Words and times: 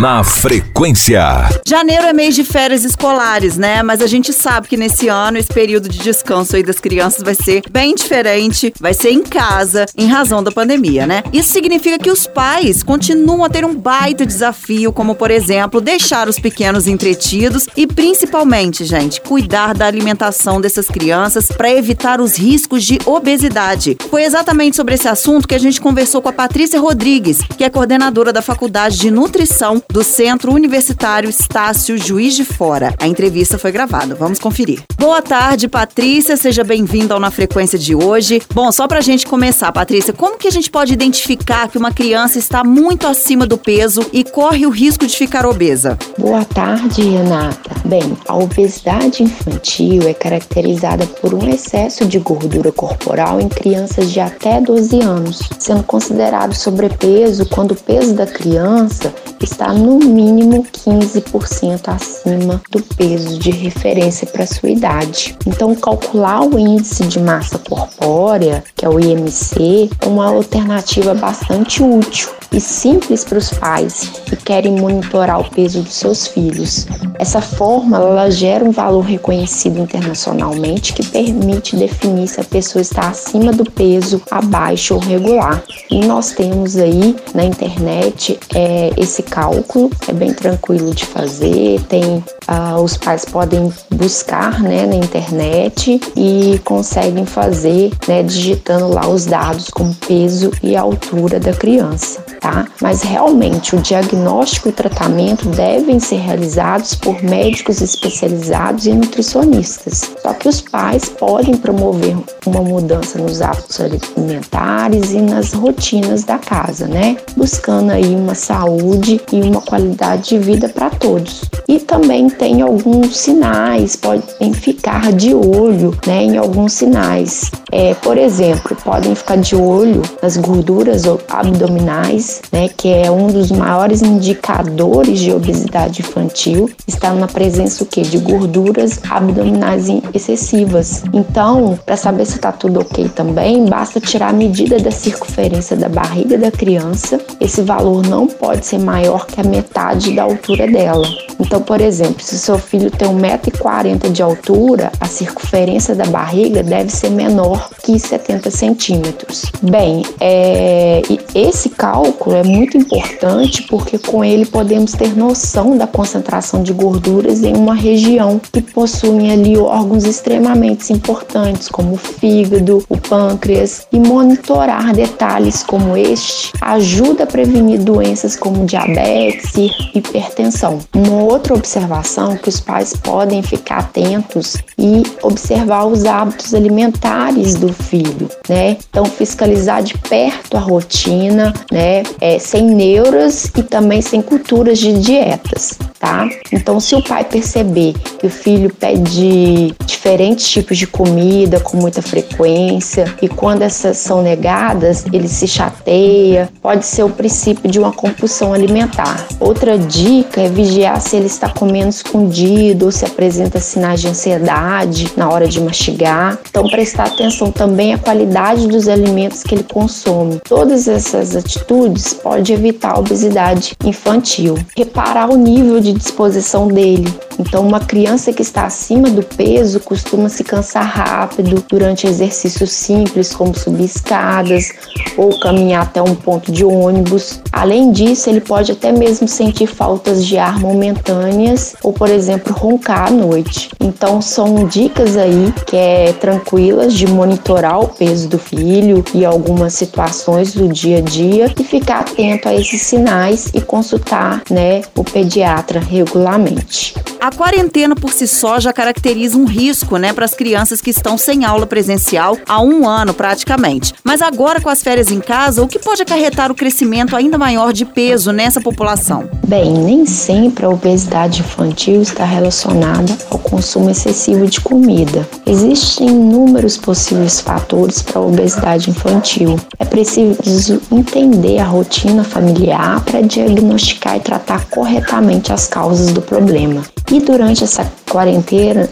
Na 0.00 0.24
frequência. 0.24 1.20
Janeiro 1.68 2.06
é 2.06 2.12
mês 2.14 2.34
de 2.34 2.42
férias 2.42 2.84
escolares, 2.84 3.58
né? 3.58 3.82
Mas 3.82 4.00
a 4.00 4.06
gente 4.06 4.32
sabe 4.32 4.66
que 4.66 4.74
nesse 4.74 5.08
ano 5.08 5.36
esse 5.36 5.52
período 5.52 5.90
de 5.90 5.98
descanso 5.98 6.56
aí 6.56 6.62
das 6.62 6.80
crianças 6.80 7.22
vai 7.22 7.34
ser 7.34 7.60
bem 7.70 7.94
diferente, 7.94 8.72
vai 8.80 8.94
ser 8.94 9.10
em 9.10 9.22
casa, 9.22 9.84
em 9.94 10.06
razão 10.06 10.42
da 10.42 10.50
pandemia, 10.50 11.06
né? 11.06 11.22
Isso 11.34 11.52
significa 11.52 11.98
que 11.98 12.10
os 12.10 12.26
pais 12.26 12.82
continuam 12.82 13.44
a 13.44 13.50
ter 13.50 13.62
um 13.62 13.74
baita 13.74 14.24
desafio, 14.24 14.90
como 14.90 15.14
por 15.14 15.30
exemplo, 15.30 15.82
deixar 15.82 16.30
os 16.30 16.38
pequenos 16.38 16.86
entretidos 16.86 17.68
e 17.76 17.86
principalmente, 17.86 18.86
gente, 18.86 19.20
cuidar 19.20 19.74
da 19.74 19.86
alimentação 19.86 20.62
dessas 20.62 20.88
crianças 20.88 21.48
para 21.48 21.70
evitar 21.70 22.22
os 22.22 22.38
riscos 22.38 22.84
de 22.84 22.98
obesidade. 23.04 23.98
Foi 24.08 24.24
exatamente 24.24 24.76
sobre 24.76 24.94
esse 24.94 25.08
assunto 25.08 25.46
que 25.46 25.54
a 25.54 25.60
gente 25.60 25.78
conversou 25.78 26.22
com 26.22 26.30
a 26.30 26.32
Patrícia 26.32 26.80
Rodrigues, 26.80 27.40
que 27.58 27.64
é 27.64 27.68
coordenadora 27.68 28.32
da 28.32 28.40
Faculdade 28.40 28.96
de 28.96 29.10
Nutrição 29.10 29.78
do 29.90 30.04
Centro 30.04 30.52
Universitário 30.52 31.28
Estácio 31.28 31.98
Juiz 31.98 32.36
de 32.36 32.44
Fora. 32.44 32.94
A 32.98 33.08
entrevista 33.08 33.58
foi 33.58 33.72
gravada. 33.72 34.14
Vamos 34.14 34.38
conferir. 34.38 34.82
Boa 34.96 35.20
tarde, 35.20 35.66
Patrícia. 35.66 36.36
Seja 36.36 36.62
bem-vinda 36.62 37.14
ao 37.14 37.20
Na 37.20 37.30
Frequência 37.30 37.78
de 37.78 37.94
hoje. 37.94 38.40
Bom, 38.54 38.70
só 38.70 38.86
pra 38.86 39.00
gente 39.00 39.26
começar, 39.26 39.72
Patrícia, 39.72 40.12
como 40.12 40.38
que 40.38 40.46
a 40.46 40.50
gente 40.50 40.70
pode 40.70 40.92
identificar 40.92 41.68
que 41.68 41.78
uma 41.78 41.90
criança 41.90 42.38
está 42.38 42.62
muito 42.62 43.06
acima 43.06 43.46
do 43.46 43.58
peso 43.58 44.06
e 44.12 44.22
corre 44.22 44.66
o 44.66 44.70
risco 44.70 45.06
de 45.06 45.16
ficar 45.16 45.44
obesa? 45.44 45.98
Boa 46.16 46.44
tarde, 46.44 47.02
Renata. 47.02 47.70
Bem, 47.84 48.16
a 48.28 48.36
obesidade 48.36 49.22
infantil 49.22 50.06
é 50.06 50.14
caracterizada 50.14 51.06
por 51.06 51.34
um 51.34 51.48
excesso 51.48 52.06
de 52.06 52.18
gordura 52.18 52.70
corporal 52.70 53.40
em 53.40 53.48
crianças 53.48 54.12
de 54.12 54.20
até 54.20 54.60
12 54.60 55.00
anos, 55.00 55.48
sendo 55.58 55.82
considerado 55.82 56.54
sobrepeso 56.54 57.46
quando 57.46 57.72
o 57.72 57.76
peso 57.76 58.14
da 58.14 58.26
criança 58.26 59.12
está 59.40 59.72
no 59.80 59.98
mínimo 59.98 60.64
15% 60.64 61.88
acima 61.88 62.60
do 62.70 62.82
peso 62.82 63.38
de 63.38 63.50
referência 63.50 64.26
para 64.26 64.46
sua 64.46 64.70
idade. 64.70 65.36
Então, 65.46 65.74
calcular 65.74 66.42
o 66.42 66.58
índice 66.58 67.06
de 67.06 67.18
massa 67.18 67.58
corpórea, 67.58 68.62
que 68.76 68.84
é 68.84 68.88
o 68.88 69.00
IMC, 69.00 69.90
é 70.00 70.06
uma 70.06 70.26
alternativa 70.26 71.14
bastante 71.14 71.82
útil 71.82 72.28
e 72.52 72.60
simples 72.60 73.24
para 73.24 73.38
os 73.38 73.50
pais 73.50 74.10
que 74.24 74.36
querem 74.36 74.72
monitorar 74.72 75.40
o 75.40 75.50
peso 75.50 75.82
dos 75.82 75.94
seus 75.94 76.26
filhos. 76.26 76.86
Essa 77.18 77.40
fórmula 77.40 77.98
ela 77.98 78.30
gera 78.30 78.64
um 78.64 78.70
valor 78.70 79.02
reconhecido 79.02 79.78
internacionalmente 79.78 80.92
que 80.92 81.06
permite 81.06 81.76
definir 81.76 82.28
se 82.28 82.40
a 82.40 82.44
pessoa 82.44 82.82
está 82.82 83.08
acima 83.08 83.52
do 83.52 83.64
peso, 83.70 84.22
abaixo 84.30 84.94
ou 84.94 85.00
regular. 85.00 85.62
E 85.90 86.04
nós 86.04 86.32
temos 86.32 86.76
aí 86.76 87.16
na 87.34 87.44
internet 87.44 88.38
é, 88.54 88.90
esse 88.96 89.22
cálculo, 89.22 89.90
é 90.08 90.12
bem 90.12 90.32
tranquilo 90.32 90.94
de 90.94 91.04
fazer, 91.04 91.80
tem 91.88 92.24
ah, 92.46 92.80
os 92.80 92.96
pais 92.96 93.24
podem 93.24 93.72
buscar 93.90 94.60
né, 94.60 94.86
na 94.86 94.96
internet 94.96 96.00
e 96.16 96.60
conseguem 96.64 97.24
fazer 97.24 97.92
né, 98.08 98.22
digitando 98.22 98.88
lá 98.88 99.06
os 99.06 99.24
dados 99.24 99.68
como 99.70 99.94
peso 99.94 100.50
e 100.62 100.76
altura 100.76 101.38
da 101.38 101.52
criança 101.52 102.24
tá? 102.40 102.66
Mas 102.80 103.02
realmente 103.02 103.76
o 103.76 103.80
diagnóstico 103.80 104.70
e 104.70 104.72
tratamento 104.72 105.48
devem 105.48 106.00
ser 106.00 106.16
realizados 106.16 106.94
por 106.94 107.22
médicos 107.22 107.80
especializados 107.80 108.86
e 108.86 108.92
nutricionistas. 108.92 110.10
Só 110.22 110.32
que 110.32 110.48
os 110.48 110.60
pais 110.60 111.08
podem 111.08 111.56
promover 111.56 112.16
uma 112.46 112.62
mudança 112.62 113.18
nos 113.18 113.42
hábitos 113.42 113.80
alimentares 113.80 115.12
e 115.12 115.20
nas 115.20 115.52
rotinas 115.52 116.24
da 116.24 116.38
casa, 116.38 116.86
né? 116.86 117.16
Buscando 117.36 117.90
aí 117.90 118.14
uma 118.14 118.34
saúde 118.34 119.20
e 119.30 119.42
uma 119.42 119.60
qualidade 119.60 120.30
de 120.30 120.38
vida 120.38 120.68
para 120.68 120.90
todos. 120.90 121.42
E 121.68 121.78
também 121.78 122.28
tem 122.30 122.62
alguns 122.62 123.16
sinais, 123.16 123.94
podem 123.96 124.52
ficar 124.52 125.12
de 125.12 125.34
olho, 125.34 125.96
né, 126.06 126.24
em 126.24 126.36
alguns 126.36 126.72
sinais. 126.72 127.50
É, 127.70 127.94
por 127.94 128.16
exemplo, 128.16 128.76
podem 128.82 129.14
ficar 129.14 129.36
de 129.36 129.54
olho 129.54 130.02
nas 130.22 130.36
gorduras 130.36 131.04
abdominais 131.28 132.29
né, 132.52 132.68
que 132.68 132.88
é 132.88 133.10
um 133.10 133.28
dos 133.28 133.50
maiores 133.50 134.02
indicadores 134.02 135.18
de 135.18 135.32
obesidade 135.32 136.00
infantil, 136.00 136.70
está 136.86 137.12
na 137.12 137.26
presença 137.26 137.82
o 137.82 137.86
quê? 137.86 138.00
de 138.02 138.18
gorduras 138.18 139.00
abdominais 139.08 139.86
excessivas. 140.12 141.02
Então, 141.12 141.78
para 141.84 141.96
saber 141.96 142.26
se 142.26 142.36
está 142.36 142.52
tudo 142.52 142.80
ok 142.80 143.08
também, 143.08 143.64
basta 143.66 144.00
tirar 144.00 144.30
a 144.30 144.32
medida 144.32 144.78
da 144.78 144.90
circunferência 144.90 145.76
da 145.76 145.88
barriga 145.88 146.36
da 146.36 146.50
criança. 146.50 147.20
Esse 147.40 147.62
valor 147.62 148.06
não 148.06 148.26
pode 148.26 148.66
ser 148.66 148.78
maior 148.78 149.26
que 149.26 149.40
a 149.40 149.44
metade 149.44 150.12
da 150.12 150.24
altura 150.24 150.66
dela. 150.66 151.06
Então, 151.38 151.62
por 151.62 151.80
exemplo, 151.80 152.22
se 152.22 152.38
seu 152.38 152.58
filho 152.58 152.90
tem 152.90 153.08
1,40m 153.08 154.12
de 154.12 154.22
altura, 154.22 154.92
a 155.00 155.06
circunferência 155.06 155.94
da 155.94 156.04
barriga 156.04 156.62
deve 156.62 156.90
ser 156.90 157.10
menor 157.10 157.70
que 157.82 157.98
70 157.98 158.50
centímetros. 158.50 159.44
Bem, 159.62 160.04
é, 160.20 161.00
esse 161.34 161.70
cálculo 161.70 162.19
é 162.28 162.42
muito 162.42 162.76
importante 162.76 163.62
porque 163.62 163.98
com 163.98 164.22
ele 164.24 164.44
podemos 164.44 164.92
ter 164.92 165.16
noção 165.16 165.76
da 165.76 165.86
concentração 165.86 166.62
de 166.62 166.72
gorduras 166.72 167.42
em 167.42 167.56
uma 167.56 167.74
região 167.74 168.40
que 168.52 168.60
possui 168.60 169.30
ali 169.30 169.56
órgãos 169.56 170.04
extremamente 170.04 170.92
importantes, 170.92 171.68
como 171.68 171.94
o 171.94 171.96
fígado, 171.96 172.84
o 172.88 172.96
pâncreas, 172.98 173.86
e 173.90 173.98
monitorar 173.98 174.92
detalhes 174.92 175.62
como 175.62 175.96
este 175.96 176.52
ajuda 176.60 177.24
a 177.24 177.26
prevenir 177.26 177.80
doenças 177.80 178.36
como 178.36 178.66
diabetes 178.66 179.56
e 179.56 179.70
hipertensão. 179.94 180.78
Uma 180.94 181.22
outra 181.22 181.54
observação 181.54 182.36
que 182.36 182.48
os 182.48 182.60
pais 182.60 182.94
podem 182.94 183.42
ficar 183.42 183.78
atentos 183.78 184.56
e 184.78 185.02
observar 185.22 185.86
os 185.86 186.04
hábitos 186.04 186.54
alimentares 186.54 187.54
do 187.54 187.72
filho, 187.72 188.28
né? 188.48 188.76
Então 188.90 189.04
fiscalizar 189.04 189.82
de 189.82 189.96
perto 189.96 190.56
a 190.56 190.60
rotina, 190.60 191.52
né? 191.70 192.02
É, 192.20 192.38
sem 192.38 192.66
neuras 192.66 193.50
e 193.56 193.62
também 193.62 194.00
sem 194.00 194.22
culturas 194.22 194.78
de 194.78 194.92
dietas, 195.00 195.78
tá? 196.00 196.28
Então 196.50 196.80
se 196.80 196.94
o 196.96 197.02
pai 197.02 197.22
perceber 197.22 197.94
que 198.18 198.26
o 198.26 198.30
filho 198.30 198.74
pede 198.74 199.74
diferentes 199.86 200.48
tipos 200.48 200.78
de 200.78 200.86
comida 200.86 201.60
com 201.60 201.76
muita 201.76 202.00
frequência 202.00 203.04
e 203.20 203.28
quando 203.28 203.62
essas 203.62 203.98
são 203.98 204.22
negadas, 204.22 205.04
ele 205.12 205.28
se 205.28 205.46
chateia, 205.46 206.48
pode 206.62 206.86
ser 206.86 207.02
o 207.02 207.10
princípio 207.10 207.70
de 207.70 207.78
uma 207.78 207.92
compulsão 207.92 208.54
alimentar. 208.54 209.26
Outra 209.38 209.76
dica 209.76 210.40
é 210.40 210.48
vigiar 210.48 211.00
se 211.02 211.16
ele 211.16 211.26
está 211.26 211.50
comendo 211.50 211.90
escondido 211.90 212.86
ou 212.86 212.92
se 212.92 213.04
apresenta 213.04 213.60
sinais 213.60 214.00
de 214.00 214.08
ansiedade 214.08 215.12
na 215.16 215.28
hora 215.28 215.46
de 215.46 215.60
mastigar. 215.60 216.38
Então, 216.48 216.66
prestar 216.68 217.08
atenção 217.08 217.52
também 217.52 217.92
à 217.92 217.98
qualidade 217.98 218.66
dos 218.66 218.88
alimentos 218.88 219.42
que 219.42 219.54
ele 219.54 219.64
consome. 219.64 220.40
Todas 220.48 220.88
essas 220.88 221.36
atitudes 221.36 222.14
podem 222.14 222.54
evitar 222.54 222.94
a 222.94 222.98
obesidade 222.98 223.76
infantil. 223.84 224.56
Reparar 224.74 225.30
o 225.30 225.36
nível 225.36 225.80
de 225.80 225.89
disposição 225.92 226.68
dele. 226.68 227.12
Então, 227.38 227.66
uma 227.66 227.80
criança 227.80 228.34
que 228.34 228.42
está 228.42 228.64
acima 228.64 229.08
do 229.08 229.22
peso 229.22 229.80
costuma 229.80 230.28
se 230.28 230.44
cansar 230.44 230.84
rápido 230.84 231.64
durante 231.68 232.06
exercícios 232.06 232.70
simples, 232.70 233.34
como 233.34 233.56
subir 233.56 233.84
escadas 233.84 234.70
ou 235.16 235.38
caminhar 235.40 235.84
até 235.84 236.02
um 236.02 236.14
ponto 236.14 236.52
de 236.52 236.64
ônibus. 236.64 237.40
Além 237.50 237.92
disso, 237.92 238.28
ele 238.28 238.42
pode 238.42 238.72
até 238.72 238.92
mesmo 238.92 239.26
sentir 239.26 239.66
faltas 239.66 240.26
de 240.26 240.36
ar 240.36 240.58
momentâneas 240.58 241.74
ou, 241.82 241.94
por 241.94 242.10
exemplo, 242.10 242.52
roncar 242.52 243.08
à 243.08 243.10
noite. 243.10 243.70
Então, 243.80 244.20
são 244.20 244.66
dicas 244.66 245.16
aí 245.16 245.54
que 245.66 245.76
é 245.76 246.12
tranquilas 246.12 246.92
de 246.92 247.06
monitorar 247.06 247.80
o 247.80 247.88
peso 247.88 248.28
do 248.28 248.38
filho 248.38 249.02
e 249.14 249.24
algumas 249.24 249.72
situações 249.72 250.52
do 250.52 250.68
dia 250.68 250.98
a 250.98 251.00
dia 251.00 251.54
e 251.58 251.64
ficar 251.64 252.00
atento 252.00 252.48
a 252.48 252.54
esses 252.54 252.82
sinais 252.82 253.50
e 253.54 253.60
consultar, 253.62 254.42
né, 254.50 254.82
o 254.94 255.02
pediatra 255.02 255.79
regularmente. 255.80 257.09
A 257.20 257.30
quarentena 257.30 257.94
por 257.94 258.14
si 258.14 258.26
só 258.26 258.58
já 258.58 258.72
caracteriza 258.72 259.36
um 259.36 259.44
risco, 259.44 259.98
né, 259.98 260.10
para 260.10 260.24
as 260.24 260.32
crianças 260.32 260.80
que 260.80 260.88
estão 260.88 261.18
sem 261.18 261.44
aula 261.44 261.66
presencial 261.66 262.38
há 262.48 262.62
um 262.62 262.88
ano 262.88 263.12
praticamente. 263.12 263.92
Mas 264.02 264.22
agora 264.22 264.58
com 264.58 264.70
as 264.70 264.82
férias 264.82 265.10
em 265.10 265.20
casa, 265.20 265.62
o 265.62 265.68
que 265.68 265.78
pode 265.78 266.00
acarretar 266.00 266.50
o 266.50 266.54
crescimento 266.54 267.14
ainda 267.14 267.36
maior 267.36 267.74
de 267.74 267.84
peso 267.84 268.32
nessa 268.32 268.58
população? 268.58 269.28
Bem, 269.46 269.70
nem 269.70 270.06
sempre 270.06 270.64
a 270.64 270.70
obesidade 270.70 271.40
infantil 271.40 272.00
está 272.00 272.24
relacionada 272.24 273.14
ao 273.30 273.38
consumo 273.38 273.90
excessivo 273.90 274.46
de 274.46 274.58
comida. 274.62 275.28
Existem 275.44 276.08
inúmeros 276.08 276.78
possíveis 276.78 277.38
fatores 277.38 278.00
para 278.00 278.18
a 278.18 278.24
obesidade 278.24 278.88
infantil. 278.88 279.60
É 279.78 279.84
preciso 279.84 280.80
entender 280.90 281.58
a 281.58 281.64
rotina 281.64 282.24
familiar 282.24 283.04
para 283.04 283.20
diagnosticar 283.20 284.16
e 284.16 284.20
tratar 284.20 284.64
corretamente 284.70 285.52
as 285.52 285.66
causas 285.66 286.12
do 286.12 286.22
problema. 286.22 286.82
E 287.12 287.18
durante 287.18 287.64
essa 287.64 287.84
quarentena, 288.10 288.88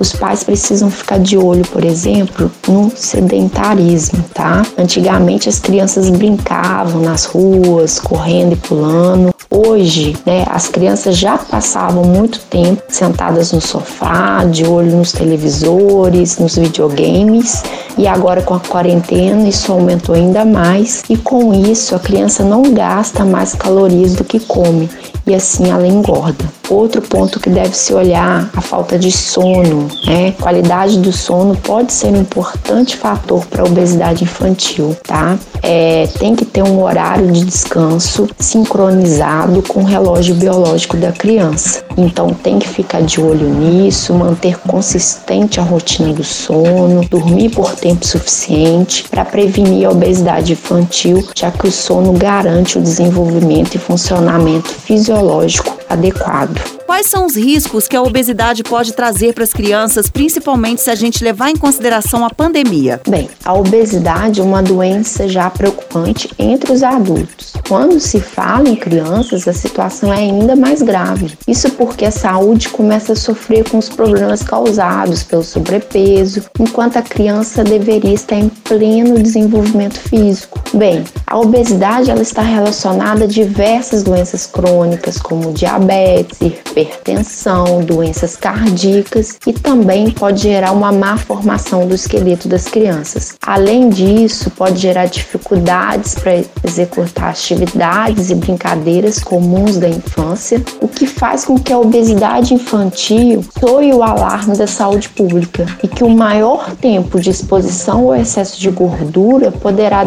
os 0.00 0.12
pais 0.12 0.42
precisam 0.42 0.90
ficar 0.90 1.20
de 1.20 1.38
olho, 1.38 1.64
por 1.68 1.84
exemplo, 1.84 2.50
no 2.66 2.90
sedentarismo, 2.94 4.24
tá? 4.34 4.66
Antigamente 4.76 5.48
as 5.48 5.60
crianças 5.60 6.10
brincavam 6.10 7.00
nas 7.00 7.26
ruas, 7.26 8.00
correndo 8.00 8.54
e 8.54 8.56
pulando. 8.56 9.32
Hoje, 9.48 10.16
né, 10.26 10.44
as 10.50 10.66
crianças 10.66 11.16
já 11.16 11.38
passavam 11.38 12.02
muito 12.02 12.40
tempo 12.50 12.82
sentadas 12.88 13.52
no 13.52 13.60
sofá, 13.60 14.44
de 14.44 14.66
olho 14.66 14.96
nos 14.96 15.12
televisores, 15.12 16.36
nos 16.38 16.56
videogames, 16.56 17.62
e 17.96 18.08
agora 18.08 18.42
com 18.42 18.54
a 18.54 18.60
quarentena 18.60 19.48
isso 19.48 19.70
aumentou 19.70 20.16
ainda 20.16 20.44
mais, 20.44 21.04
e 21.08 21.16
com 21.16 21.54
isso 21.54 21.94
a 21.94 22.00
criança 22.00 22.42
não 22.42 22.74
gasta 22.74 23.24
mais 23.24 23.54
calorias 23.54 24.14
do 24.14 24.24
que 24.24 24.40
come 24.40 24.90
e 25.26 25.34
assim 25.34 25.70
ela 25.70 25.86
engorda. 25.86 26.44
Outro 26.70 27.02
ponto 27.02 27.40
que 27.40 27.50
deve 27.50 27.76
se 27.76 27.92
olhar, 27.92 28.50
a 28.56 28.60
falta 28.62 28.98
de 28.98 29.12
sono, 29.12 29.86
né? 30.06 30.32
Qualidade 30.32 30.98
do 30.98 31.12
sono 31.12 31.54
pode 31.54 31.92
ser 31.92 32.06
um 32.06 32.16
importante 32.16 32.96
fator 32.96 33.44
para 33.46 33.62
a 33.62 33.66
obesidade 33.66 34.24
infantil, 34.24 34.96
tá? 35.06 35.38
É, 35.62 36.08
tem 36.18 36.34
que 36.34 36.46
ter 36.46 36.62
um 36.62 36.82
horário 36.82 37.30
de 37.30 37.44
descanso 37.44 38.26
sincronizado 38.38 39.62
com 39.62 39.80
o 39.80 39.84
relógio 39.84 40.34
biológico 40.34 40.96
da 40.96 41.12
criança. 41.12 41.84
Então 41.98 42.28
tem 42.30 42.58
que 42.58 42.68
ficar 42.68 43.02
de 43.02 43.20
olho 43.20 43.48
nisso, 43.48 44.14
manter 44.14 44.58
consistente 44.58 45.60
a 45.60 45.62
rotina 45.62 46.14
do 46.14 46.24
sono, 46.24 47.06
dormir 47.08 47.50
por 47.50 47.74
tempo 47.74 48.06
suficiente 48.06 49.04
para 49.10 49.24
prevenir 49.24 49.86
a 49.86 49.90
obesidade 49.90 50.52
infantil, 50.52 51.26
já 51.34 51.50
que 51.50 51.66
o 51.68 51.72
sono 51.72 52.12
garante 52.12 52.78
o 52.78 52.82
desenvolvimento 52.82 53.74
e 53.74 53.78
funcionamento 53.78 54.68
fisiológico 54.68 55.76
adequado. 55.88 56.76
Quais 56.86 57.06
são 57.06 57.26
os 57.26 57.36
riscos 57.36 57.88
que 57.88 57.96
a 57.96 58.02
obesidade 58.02 58.62
pode 58.62 58.92
trazer 58.92 59.34
para 59.34 59.44
as 59.44 59.52
crianças, 59.52 60.08
principalmente 60.08 60.80
se 60.80 60.90
a 60.90 60.94
gente 60.94 61.22
levar 61.22 61.50
em 61.50 61.56
consideração 61.56 62.24
a 62.24 62.30
pandemia? 62.30 63.00
Bem, 63.08 63.28
a 63.44 63.52
obesidade 63.52 64.40
é 64.40 64.44
uma 64.44 64.62
doença 64.62 65.28
já 65.28 65.50
preocupante 65.50 66.30
entre 66.38 66.72
os 66.72 66.82
adultos. 66.82 67.54
Quando 67.68 67.98
se 67.98 68.20
fala 68.20 68.68
em 68.68 68.76
crianças, 68.76 69.48
a 69.48 69.52
situação 69.52 70.12
é 70.12 70.18
ainda 70.18 70.54
mais 70.54 70.80
grave. 70.80 71.36
Isso 71.46 71.70
porque 71.72 72.04
a 72.04 72.10
saúde 72.10 72.68
começa 72.68 73.12
a 73.12 73.16
sofrer 73.16 73.68
com 73.68 73.78
os 73.78 73.88
problemas 73.88 74.42
causados 74.42 75.22
pelo 75.24 75.42
sobrepeso, 75.42 76.44
enquanto 76.58 76.96
a 76.96 77.02
criança 77.02 77.64
deveria 77.64 78.14
estar 78.14 78.36
em 78.36 78.48
pleno 78.48 79.20
desenvolvimento 79.20 79.98
físico. 79.98 80.60
Bem, 80.76 81.04
a 81.26 81.38
obesidade 81.38 82.10
ela 82.10 82.20
está 82.20 82.42
relacionada 82.42 83.24
a 83.24 83.26
diversas 83.26 84.02
doenças 84.02 84.44
crônicas, 84.44 85.16
como 85.16 85.50
diabetes, 85.50 86.38
hipertensão, 86.38 87.80
doenças 87.82 88.36
cardíacas 88.36 89.38
e 89.46 89.54
também 89.54 90.10
pode 90.10 90.42
gerar 90.42 90.72
uma 90.72 90.92
má 90.92 91.16
formação 91.16 91.88
do 91.88 91.94
esqueleto 91.94 92.46
das 92.46 92.66
crianças. 92.66 93.34
Além 93.40 93.88
disso, 93.88 94.50
pode 94.50 94.78
gerar 94.78 95.06
dificuldades 95.06 96.14
para 96.14 96.42
executar 96.62 97.30
atividades 97.30 98.28
e 98.28 98.34
brincadeiras 98.34 99.18
comuns 99.18 99.78
da 99.78 99.88
infância, 99.88 100.62
o 100.82 100.88
que 100.88 101.06
faz 101.06 101.46
com 101.46 101.58
que 101.58 101.72
a 101.72 101.78
obesidade 101.78 102.52
infantil 102.52 103.42
soe 103.58 103.94
o 103.94 104.02
alarme 104.02 104.54
da 104.54 104.66
saúde 104.66 105.08
pública 105.08 105.64
e 105.82 105.88
que 105.88 106.04
o 106.04 106.10
maior 106.10 106.72
tempo 106.76 107.18
de 107.18 107.30
exposição 107.30 108.00
ao 108.08 108.14
excesso 108.14 108.60
de 108.60 108.68
gordura 108.70 109.50
poderá 109.50 110.04